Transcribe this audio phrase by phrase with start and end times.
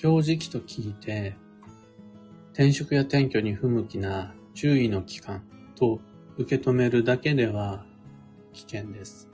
[0.00, 1.36] 強時期と聞いて、
[2.54, 5.44] 転職や転居に不向きな注意の期間
[5.76, 6.00] と
[6.38, 7.84] 受け止めるだけでは
[8.54, 9.28] 危険です。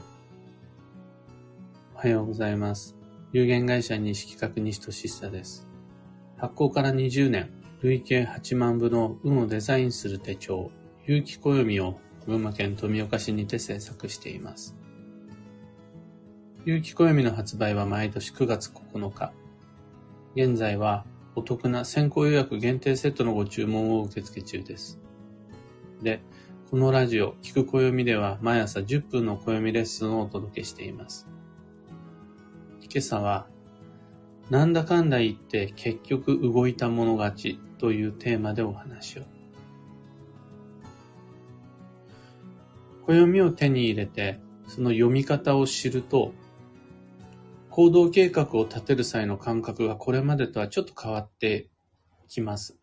[1.95, 2.97] おはようございます。
[3.31, 5.69] 有限会社西企画西俊久です。
[6.37, 7.49] 発行から20年、
[7.83, 10.73] 累計8万部の運をデザインする手帳、
[11.07, 14.75] 有機暦を群馬県富岡市にて制作しています。
[16.65, 19.46] 有機暦の発売は毎年9月9日。
[20.37, 25.01] 現在はお得な先行予約限定セットのご注文を受付中です。
[26.03, 26.21] で、
[26.71, 31.27] このラジオ、聞く暦では毎朝10分の暦レッスンをお届けしています。
[32.83, 33.47] 今朝は、
[34.51, 39.23] なんだかんだ言って結局動いたもの勝ちというテーマでお話を。
[43.07, 46.35] 暦を手に入れて、その読み方を知ると、
[47.77, 51.69] 行動計画を立てる際の感覚がこれまでとはちょっと変わって
[52.27, 52.79] きます。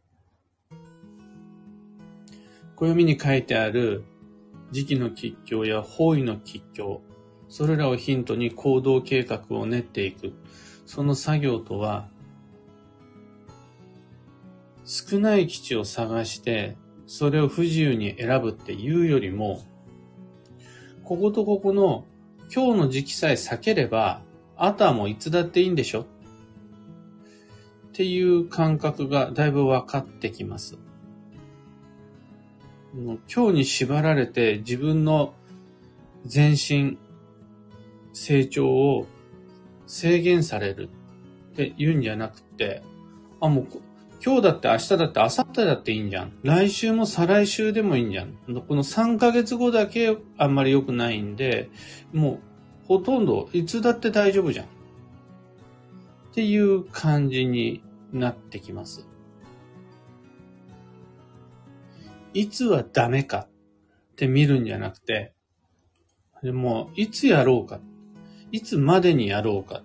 [2.76, 4.04] 暦に書いてある
[4.70, 7.02] 時期の吉凶や方位の吉凶、
[7.50, 10.34] それらをヒントに行動計画を練っていく。
[10.86, 12.08] その作業とは、
[14.86, 19.64] 少ない基地を探して、それを不自由に選ぶっていうよりも、
[21.04, 22.06] こことここの
[22.54, 24.22] 今日の時期さえ避ければ、
[24.66, 26.04] あとはもういつだっていいんでしょ？
[26.04, 26.06] っ
[27.92, 30.78] ていう感覚がだいぶ分かってきます。
[32.96, 35.34] 今日に縛られて自分の
[36.34, 36.98] 前進、
[38.14, 39.06] 成長を
[39.86, 40.88] 制限される
[41.52, 42.84] って言うんじゃなくて、
[43.42, 43.68] あ、もう
[44.26, 46.32] 今日だって明日だって明後日だっていいんじゃん。
[46.42, 48.34] 来週も再来週でもいいんじゃん。
[48.34, 51.70] この3ヶ月後だけあんまり良くないんで、
[52.14, 52.40] もう
[52.88, 54.66] ほとんどいつだって大丈夫じゃん。
[54.66, 54.70] っ
[56.34, 59.08] ていう感じになってきます。
[62.34, 63.48] いつはダメか
[64.14, 65.34] って見るんじゃなくて、
[66.42, 67.80] でも、いつやろうか。
[68.52, 69.82] いつまでにやろうか。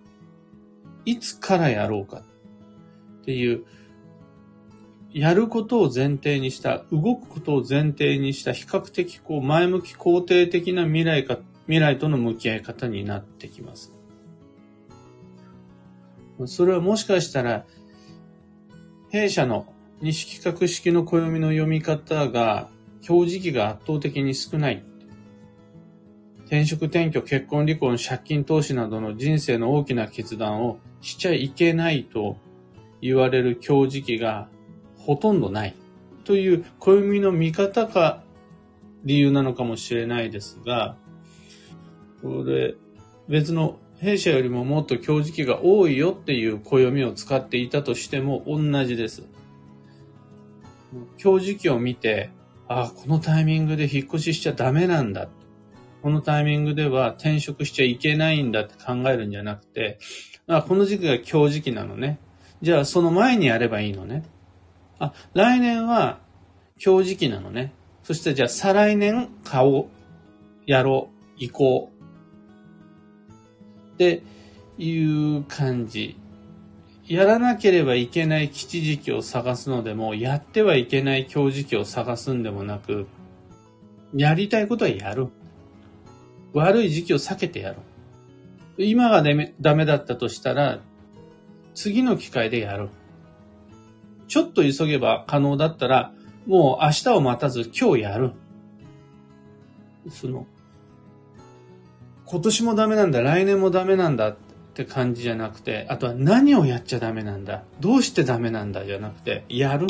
[1.04, 2.22] いつからやろうか。
[3.20, 3.64] っていう、
[5.12, 13.92] やることを前提にした、動くことを前提にした比較的こう前向き肯定的な未来か、未来との向き合い方になってきます。
[16.46, 17.66] それはもしかしたら、
[19.10, 19.66] 弊社の
[20.00, 22.70] 西企画式の暦の読み方が、
[23.08, 24.82] 表示期が圧倒的に少ない。
[26.46, 32.38] 転職転居、結婚離婚、借金投資などの人生の大きな決断をしちゃいけないと
[33.02, 34.48] 言われる表示期が
[34.96, 35.74] ほとんどない
[36.24, 38.22] という暦の見方か
[39.04, 40.96] 理由なのかもしれないですが、
[42.22, 42.74] これ
[43.28, 49.24] 別の弊社よりももっと強磁気が多いよっていう暦を使っていたとしても同じです。
[51.16, 52.30] 強磁気を見て、
[52.68, 55.28] ああ、このタイミングで引っ越ししちゃダメなんだ。
[56.02, 59.98] このタイミングでは転職しちゃいけないんだって考えるんじゃなくて、
[60.46, 62.20] あこの時期が強磁気なのね。
[62.62, 64.24] じゃあその前にやればいいのね。
[64.98, 66.20] あ、来年は
[66.84, 67.72] 今日時期なのね。
[68.04, 69.86] そしてじゃあ再来年買おう。
[70.66, 71.18] やろう。
[71.38, 71.97] 行こう。
[73.98, 74.22] って
[74.78, 76.16] いう感じ。
[77.08, 83.08] やらなければいけない基地時期を探すのでも、やってはいけない今日時期を探すんでもなく、
[84.14, 85.28] やりたいことはやる。
[86.52, 87.76] 悪い時期を避けてやる。
[88.76, 90.78] 今がダメダメだったとしたら、
[91.74, 92.90] 次の機会でやる。
[94.28, 96.12] ちょっと急げば可能だったら、
[96.46, 98.30] もう明日を待たず今日やる。
[100.08, 100.46] その、
[102.30, 104.36] 今年もダメなんだ、来年もダメなんだっ
[104.74, 109.86] て感じじゃなくて、あとは何をやっちゃダメなんだ、どうしてダメなんだじゃなくて、やる。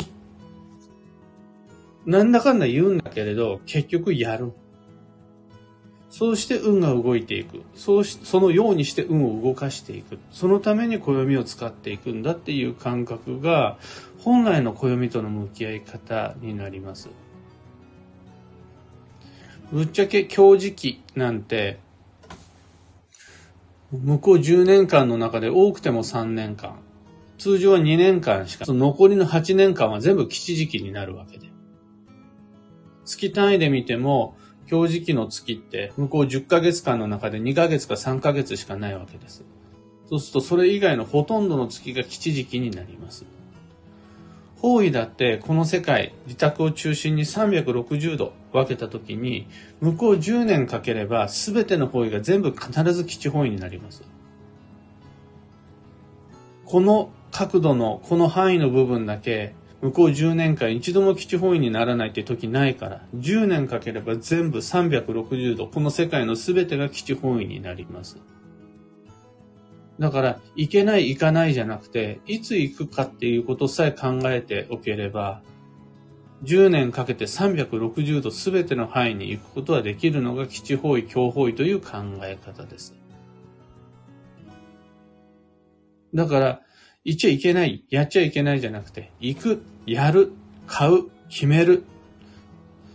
[2.05, 4.53] なんだかんだ言うんだけれど、結局やる。
[6.09, 7.61] そうして運が動いていく。
[7.75, 10.17] そうし、そのようにして運を動かしていく。
[10.31, 13.77] そのために暦を使っていくんだっていう感覚が、
[14.19, 17.09] 本来の暦との向き合い方になります。
[19.73, 21.79] ぶっちゃけ今日時期なんて、
[23.91, 26.79] 向こう10年間の中で多くても3年間。
[27.39, 31.47] 通常は2年間しか、その残りの8年間は全部基地時期になるわけで。
[33.05, 34.35] 月単位で見ても、
[34.69, 39.43] 今日時期の月って向こう10ヶ月間の中で2ヶ月か3ヶ月しかないわけです。
[40.07, 43.25] そうするとそれ以外のほとんどの月が基地時期になります。
[44.57, 49.47] 方位だってこの世界、自宅を中心に360度分けた時に、
[49.81, 54.03] 向こう10年かければ全ての方位が全部必ず基地方位になります。
[56.65, 68.17] この角度のこの範囲の部分だけ向こう10年間一度も基地方位にならないって時ないから、10年かければ全部360度、この世界の全てが基地方位になります。
[69.99, 75.41] だから、行けない、行かないじゃなくて、いつ行くかっていうことさえ考えておければ、
[76.43, 82.95] 10年かけて360度全ての範囲に行くことができるのが基地方位、強方位という考え方です。
[86.13, 86.61] だから、
[87.03, 90.31] 言っちゃいけない、やっちゃいけないじゃなくて、行く、やる、
[90.67, 91.83] 買う、決める。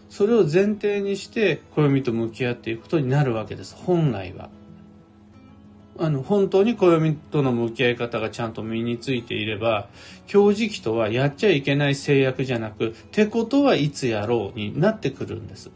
[0.08, 3.74] それを前提にして暦と向き合っていくことになるわけです。
[3.74, 4.48] 本来は。
[5.98, 9.88] あの、本当に暦との向き合い方がちゃんと身についていれば、
[10.26, 15.70] 強時期とはやっちゃいけない制約じゃなく、てことはいつやろうになってくるんです。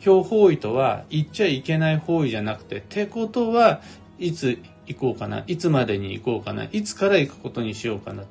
[0.00, 3.80] 強方位とは言っちゃいけない方位じゃなくて、てことは
[4.18, 8.24] いつ行こうかな、いつまでに行こうかな、いつから行くことにしようかな。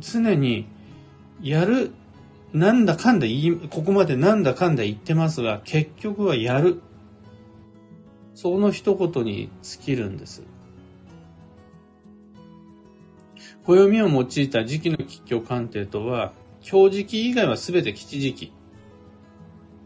[0.00, 0.66] 常に、
[1.42, 1.92] やる、
[2.52, 6.82] なんだかんだ言い、ここまでなんだかんだ言ってますが、結局はやる。
[8.40, 10.42] その一言に尽きるんです。
[13.66, 16.32] 暦を用いた時期の吉凶鑑定とは、
[16.62, 18.52] 強時期以外は全て吉時期。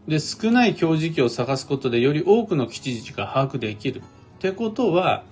[0.07, 3.99] で、少ない強時期を探すことでより多くの吉時期が把握できる。
[3.99, 4.01] っ
[4.39, 5.25] てことは、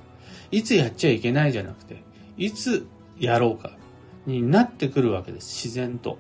[0.52, 2.04] いつやっちゃいけないじゃなくて、
[2.36, 2.86] いつ
[3.18, 3.78] やろうか
[4.26, 5.66] になってくるわけです。
[5.66, 6.18] 自然と。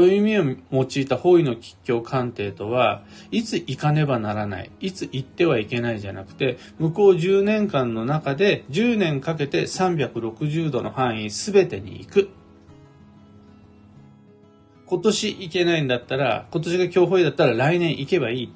[0.00, 12.28] 暦を用いた方位の吉凶鑑定とは、いつ行かねばならない、いつ行ってはいけないじゃなくて、向こう10年間の中で10年かけて360度の範囲全てに行く。
[14.86, 18.52] 今年行けないんだったら、今年が強方位だったら来年行けばいい。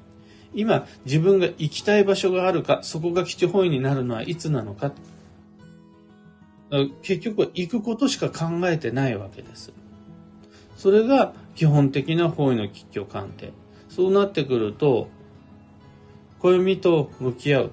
[0.53, 4.93] 今自分が行きたい場所があるか、そこが基地方位になるのはいつなのか。
[7.01, 9.73] 結局は行くことしか考えてないわけです。
[10.81, 13.53] それが基本的な方位の吉居鑑定。
[13.87, 15.09] そうなってくると、
[16.39, 17.71] 暦と向き合う。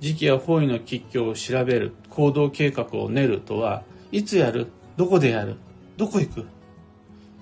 [0.00, 1.94] 時期や方位の吉居を調べる。
[2.10, 4.66] 行動計画を練るとは、いつやる？
[4.96, 5.58] どこでやる？
[5.96, 6.46] どこ行く？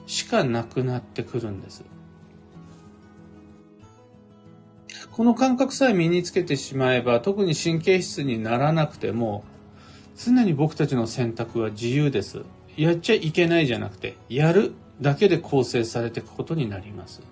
[0.07, 1.83] しかなくなってくるんです。
[5.11, 9.43] この感覚さえ身につけてしまえば、特に神経質にならなくても、
[10.23, 12.43] 常に僕たちの選択は自由です。
[12.77, 17.23] やっちゃいけないじゃなくて、やるだけで構成されていくことになります。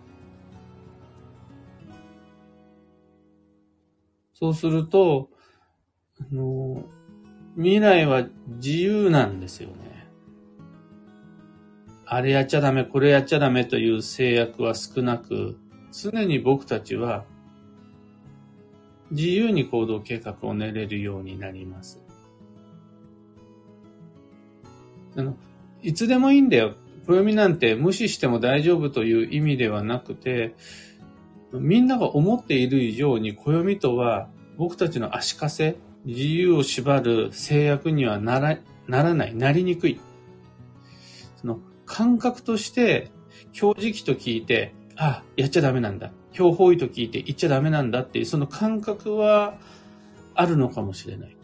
[4.35, 5.29] そうすると、
[6.20, 6.85] あの、
[7.56, 8.26] 未来は
[8.56, 10.06] 自由なんですよね。
[12.06, 15.56] あれやっちゃダメ、これやっちゃダメという制約は少なく、
[15.93, 17.25] 常に僕たちは
[19.11, 22.04] 自由に行動計画を練れるようになります。
[25.16, 25.37] あの、
[25.82, 26.75] いつでもいいんだよ。
[27.06, 30.55] 暦なんて無視しても大丈夫という意味ではなくて、
[31.52, 38.58] みんなが思っている以上に暦とは僕たちの足かせ、自由を縛る制約にはなら
[38.88, 40.00] ならない、なりにくい。
[41.37, 43.10] その感覚として、
[43.52, 46.12] 強時期と聞いて、あ、やっちゃダメなんだ。
[46.32, 49.58] 強法医と聞いて言っちゃダメなんだっていう、その感覚は
[50.34, 51.37] あるのかもしれない。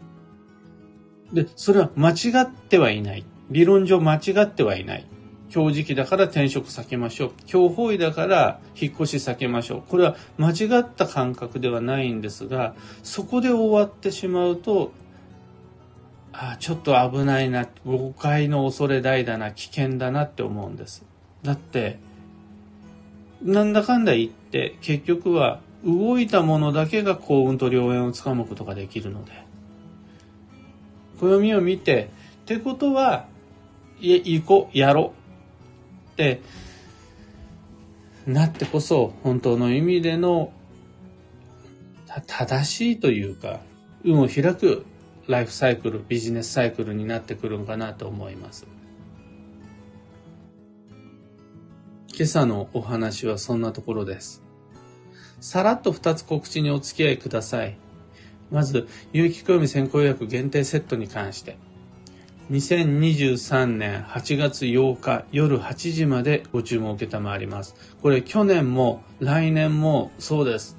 [1.32, 3.24] で、それは間違ってはいない。
[3.50, 5.06] 理論上間違ってはいない。
[5.50, 7.32] 強時期だから転職避けましょう。
[7.46, 9.82] 強法医だから引っ越し避けましょう。
[9.88, 14.92] これは間違った感覚ではないんですが、そこで終わってしまうと、
[16.32, 21.04] あちょっと危ないな、誤解の恐れ大だな、危険だなって思うんです。
[21.42, 21.98] だって、
[23.42, 29.32] なんだかんだ言って結局は動いたものだけが幸運と良縁をつかむことができるので
[31.18, 32.10] 暦を見て
[32.42, 33.26] ってことは
[34.00, 35.12] い行こうやろ
[36.08, 36.40] うって
[38.26, 40.52] なってこそ本当の意味での
[42.26, 43.60] 正しいというか
[44.04, 44.84] 運を開く
[45.28, 48.66] ライフサイクルビジネスサイクルになってくるのかなと思います。
[52.12, 54.42] 今朝のお話はそんなところです。
[55.40, 57.78] さらっと2つ告知にお付き合いください。
[58.50, 61.56] まず、有機暦先行予約限定セットに関して。
[62.50, 67.76] 2023年8月8日夜8時までご注文を受けたまわります。
[68.02, 70.76] これ去年も来年もそうです。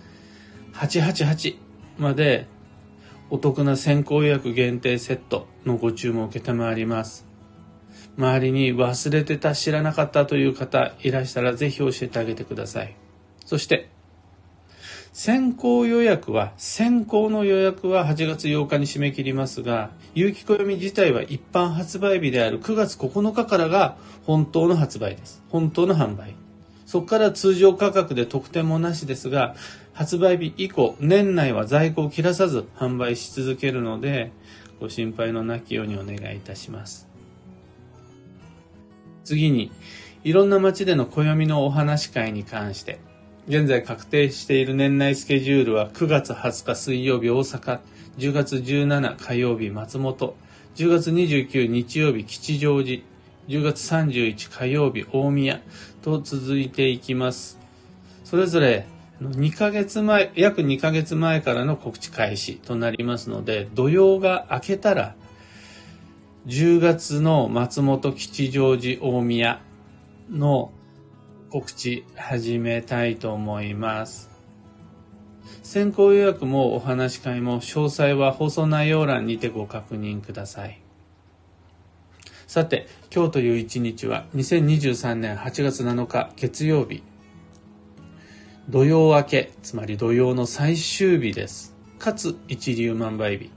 [0.74, 1.56] 888
[1.98, 2.46] まで
[3.30, 7.26] お得な先行予約限定セットのご注文を受けたまわります。
[8.18, 12.98] 周りに忘れてた、知らなかったという方いらしたらぜひ教えてあげてください。
[13.46, 13.90] そして、
[15.14, 25.44] 先行予約は、先行の予約は8月8日に締め切りますが、有機暦自体は一般発売日である9月9日からが本当の発売です。
[25.50, 26.34] 本当の販売。
[26.86, 29.56] そこから通常価格で特典もなしですが、
[29.92, 34.32] 発売日以降、年内は在庫を切らさず販売し続けるので、
[34.80, 37.10] ご心配のなきようにお願いいたします。
[39.26, 39.72] 次に、
[40.24, 43.00] いろんな街での暦のお話会に関して、
[43.48, 47.80] 現在確定している年内スケジュールは9月20日水曜日大阪、
[48.20, 50.36] 10月17火曜日松本、
[50.76, 53.02] 10月29日曜日吉祥寺、
[53.48, 55.60] 10月31火曜日大宮
[56.04, 57.58] と続いていきます。
[58.24, 58.86] それぞれ
[59.22, 65.16] 2ヶ月前、約2ヶ月前からの告知開始となりますので、土曜が明けたら、
[66.46, 69.62] 10月の松本吉祥寺大宮
[70.30, 70.72] の
[71.52, 74.30] 告知始めたいと思います。
[75.64, 80.82] 先行予約もお話し会も詳細は放送内容欄にてご確認ください。
[82.48, 87.04] さて、今日という一日は2023年8月7日月曜日。
[88.70, 91.76] 土曜明け、つまり土曜の最終日です。
[92.00, 93.52] かつ一流万倍日。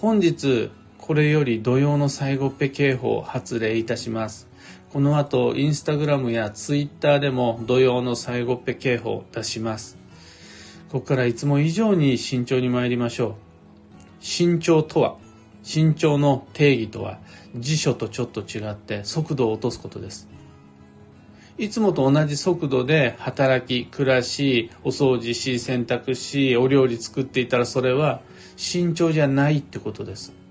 [0.00, 0.70] 本日、
[1.06, 4.48] これより土曜の最後っぺ警報を発令いたします。
[4.90, 9.98] この後、インスタグラムやツイッターでも土曜の最後っぺ警報を出します。
[10.90, 13.34] ここからいつも以上に慎重に参りましょう。
[14.20, 15.18] 慎重とは、
[15.62, 17.18] 慎重の定義とは、
[17.54, 20.26] 辞書とちょっと違って速度を落とすことです。
[21.58, 28.22] いつもと同じ速度で働き、暮らし、お掃除し、洗濯し、お料理作っていたらそれは
[28.56, 30.43] 慎重じゃないってことです。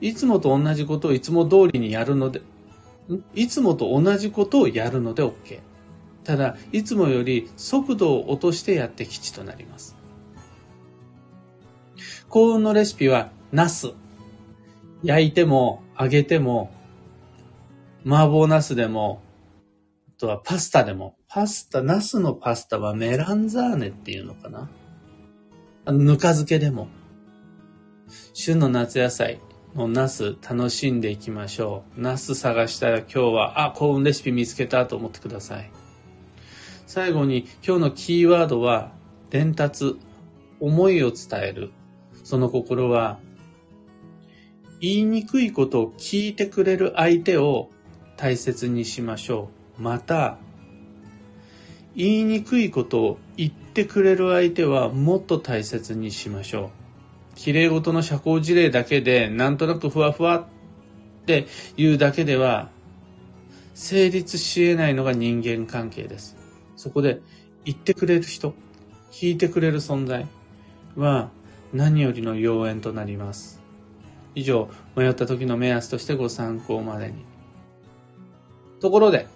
[0.00, 2.42] いつもと同じことをいつも通りにやるので、
[3.34, 5.60] いつもと同じことをやるので OK。
[6.24, 9.96] ただ、いつもより速度を落としてやって吉となります。
[12.28, 13.92] 幸運のレシピは、ナス。
[15.02, 16.70] 焼いても、揚げても、
[18.06, 19.22] 麻婆ナスでも、
[20.08, 24.68] あとはパスタでも、パスタ、ナスのパスタはメランザーネっていうのかな
[25.92, 26.88] ぬか漬けでも。
[28.34, 29.40] 旬の夏野菜、
[29.74, 32.00] のナス楽しんでいきましょう。
[32.00, 35.70] ナス探したら今日は、あ、幸運レシピ見つけたと思ってください。
[36.86, 38.92] 最後に今日のキーワードは、
[39.30, 39.96] 伝達、
[40.58, 41.70] 思いを伝える。
[42.24, 43.20] その心は、
[44.80, 47.70] 言いにくいことを聞いてくれる相手を
[48.16, 49.82] 大切にしましょう。
[49.82, 50.38] また、
[51.94, 56.79] 言いにくいことを言ってくれる相手はもっと大切にしましょう。
[57.34, 61.46] 綺麗事の社交辞令だけで、なんとなくふわふわって
[61.76, 62.70] いうだけでは、
[63.74, 66.36] 成立し得ないのが人間関係です。
[66.76, 67.20] そこで、
[67.64, 68.54] 言ってくれる人、
[69.10, 70.26] 聞いてくれる存在
[70.96, 71.30] は
[71.72, 73.60] 何よりの要因となります。
[74.34, 77.24] 以上、迷った時の目安としてご参考までに。
[78.80, 79.26] ところで、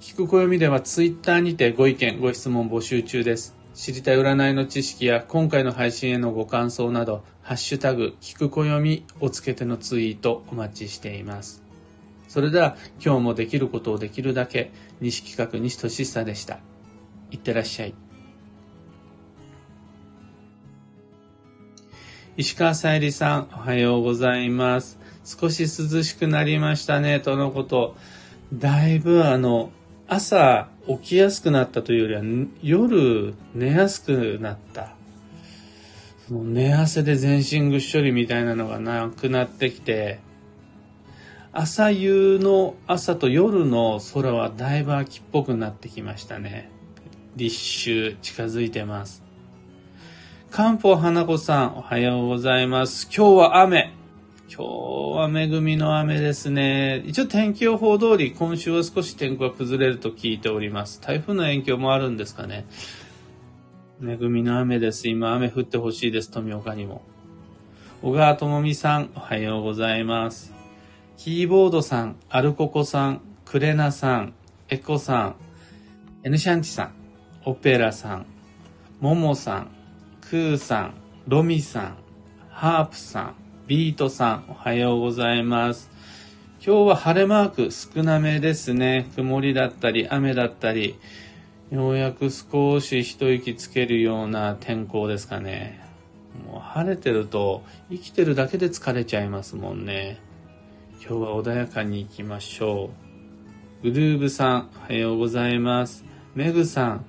[0.00, 3.56] 聞く暦ではツイッターにてご意見、ご質問募集中です。
[3.74, 11.64] 知りたい占いの知識や今回の配信へのご感想など、ハッシュタグ、聞く暦をつけてのツイートお待ちしています。
[12.28, 16.60] それでは今日もできることをできるだけ、西企画西俊久でした。
[17.32, 17.94] いってらっしゃい。
[22.36, 25.00] 石川さゆりさん、おはようございます。
[25.24, 27.96] 少し涼しくなりましたね、とのこと。
[28.52, 29.72] だいぶあの、
[30.06, 32.22] 朝起きやすくなったというよりは、
[32.62, 34.94] 夜寝やすくなった。
[36.28, 40.20] その寝汗で全身ぐっしょりみたいなのがなくなってきて、
[41.52, 46.70] 朝夕の朝と夜の空はだいぶ秋っぽくなってきましたね。
[47.36, 49.22] 立秋近づいてます。
[50.50, 53.06] 漢方花子さん、おはようございます。
[53.06, 54.03] 今日は雨。
[54.46, 57.02] 今日は恵みの雨ですね。
[57.06, 61.00] 一応天気予報通り今週は少し天候が崩れると聞いております。
[61.00, 62.66] 台風の影響もあるんですかね。
[64.02, 65.08] 恵みの雨です。
[65.08, 66.30] 今雨降ってほしいです。
[66.30, 67.02] 富岡にも。
[68.02, 70.52] 小川智美さん、おはようございます。
[71.16, 74.34] キーボードさん、アルココさん、クレナさん、
[74.68, 75.36] エコさん、
[76.22, 76.94] エヌシャンチさん、
[77.46, 78.26] オペラさん、
[79.00, 79.70] モモさん、
[80.20, 80.94] クーさん、
[81.28, 81.96] ロミさん、
[82.50, 85.90] ハープさん、ビートさん、おはようございます。
[86.62, 89.10] 今日は晴れマーク少なめですね。
[89.16, 90.98] 曇りだったり、雨だったり、
[91.70, 95.80] ようやく少し一息つけるような天候ですかね。
[96.46, 100.20] もう晴れてると生きてるだけで疲れちゃいますもんね。
[101.00, 102.90] 今日は穏やかに行きましょ
[103.82, 103.90] う。
[103.90, 106.04] グルーブさん、おはようございます。
[106.34, 107.06] メグさん、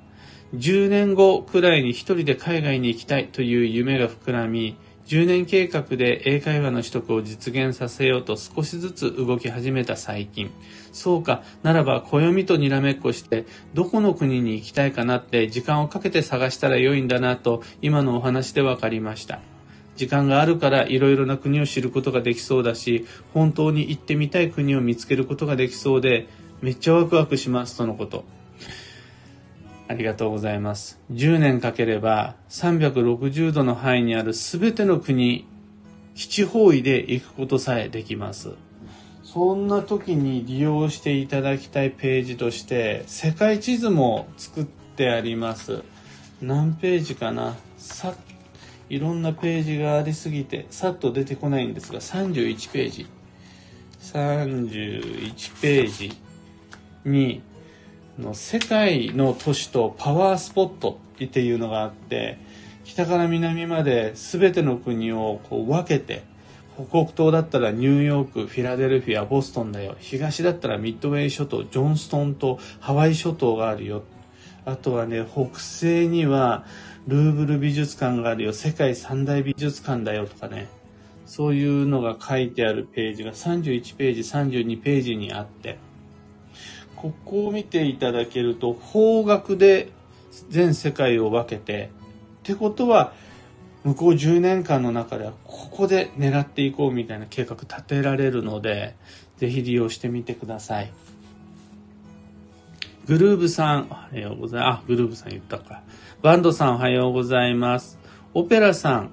[0.55, 10.49] 10年後くらいに一人で海外に行きたいという夢が膨らみ、10年計画で英会話の取得を実現させようと少しずつ動き始めた最近。
[10.91, 13.45] そうか、ならば暦とにらめっこして、
[13.75, 19.39] どこの国に行きたいかなって時間をかけて探したら良いんだなと、今のお話で分かりました。
[19.95, 26.27] 時間があるからいろいろな国を知ることができそうだし、本当に行ってみたい国を見つけることができそうで、
[26.61, 28.25] めっちゃワクワクしますとのこと。
[29.87, 30.99] ありがとうございます。
[31.11, 35.47] 10年かければ360度の範囲にある全ての国、
[36.15, 38.51] 基地方位で行くことさえできます。
[39.23, 45.83] そんな時に利用していただきたいページとして、世界地図も作ってあります。
[46.41, 47.55] 何ページかな？
[47.77, 48.15] さ
[48.89, 53.07] いろんなページがありすぎて、さっと出てこないんですが、31ページ。
[53.99, 56.17] 31ページ
[57.03, 57.41] に、
[58.33, 62.37] 世界の都市とパワースポットっていうのがあって
[62.85, 66.23] 北から南まで全ての国をこう分けて
[66.75, 74.03] 北北東だったらニューヨークフィラデルフィアボストンだよ東だったらミッドウェー諸島ジョンストンとハワイ諸島があるよ。
[74.65, 76.65] あとはね北西には
[77.07, 80.67] ルーブル美術館があるよ世界三大美術館だよとかね
[81.25, 85.77] そういうのが書いてあるページが31ページ32ページにあって。
[86.95, 89.91] ここを見ていただけると方角で
[90.49, 91.91] 全世界を分けて
[92.39, 93.13] ってことは
[93.83, 98.95] 向こう10年間の中ではここで狙っていこうみたいな計画立てられるので
[99.37, 100.91] ぜひ利用してみてください。
[103.05, 104.79] グルーブさんおはようございます。
[104.79, 105.83] あグルーブさん言ったか。
[106.23, 107.99] バンドさんおはようございます。
[108.33, 109.11] オペラさん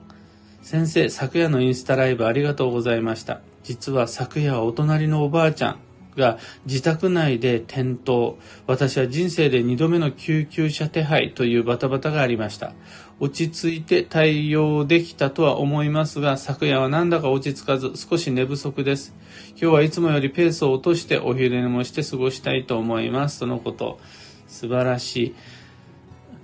[0.62, 3.42] 先生昨夜のインスタライブありがとうございました。
[3.62, 5.80] 実は昨夜はお隣のおばあちゃん
[6.16, 8.34] が自宅内で転倒。
[8.66, 12.74] 私は人生で2度目の救急車手配というバタバタがありました。
[13.20, 19.14] 落ち着いて対応できたとは思いますが、昨夜はなんだか落ち着かず少し寝不足です。
[19.50, 23.40] 今日はいつもよりペースを落としてお昼寝もして過ごしたいと思います。
[23.40, 24.00] とのこと。
[24.48, 25.34] 素晴らしい。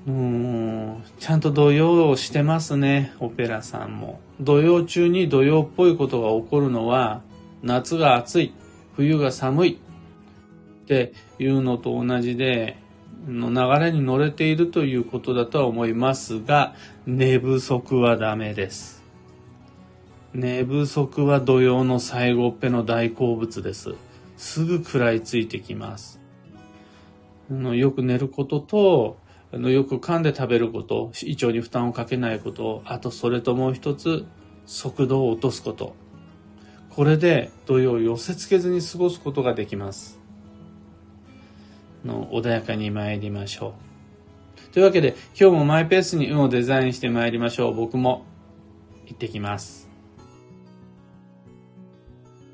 [0.06, 4.20] うん、ちゃんと土曜をしてますね、オペラさんも。
[4.40, 7.20] 土曜中に土曜っぽいことが起こるのは、
[7.62, 8.54] 夏が暑い。
[8.98, 9.70] 冬が寒い
[10.82, 12.78] っていうのと同じで、
[13.28, 16.74] の流れに乗れているということだとは思いますが、
[17.06, 19.04] 寝不足はダメです。
[20.34, 23.94] 寝不足は土曜の最後っぺの大好物です。
[24.36, 26.20] すぐ食らいついてきます。
[27.50, 29.18] よく寝ることと、
[29.52, 34.26] あのよく噛んで食べること、胃腸に負担をかけないこと、あとそれともう一つ、
[34.66, 35.94] 速度を落とすこと。
[36.90, 40.18] これで土曜を寄せ付けずに過ごすことができます。
[42.04, 43.74] の穏やかに参りましょ
[44.70, 44.72] う。
[44.72, 47.74] というわけで今日もマイペースに運をデザインして参りましょう。
[47.74, 48.24] 僕も
[49.06, 49.87] 行ってきます。